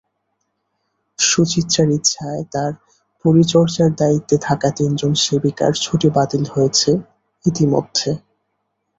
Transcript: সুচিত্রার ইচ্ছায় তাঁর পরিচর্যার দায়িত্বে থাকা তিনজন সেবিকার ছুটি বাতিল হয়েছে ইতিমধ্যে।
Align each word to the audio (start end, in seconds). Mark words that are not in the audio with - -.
সুচিত্রার 1.19 1.89
ইচ্ছায় 1.97 2.43
তাঁর 2.53 2.71
পরিচর্যার 3.25 3.91
দায়িত্বে 4.01 4.35
থাকা 4.47 4.67
তিনজন 4.77 5.11
সেবিকার 5.23 5.71
ছুটি 5.83 6.07
বাতিল 6.15 6.43
হয়েছে 6.53 6.91
ইতিমধ্যে। 7.45 8.09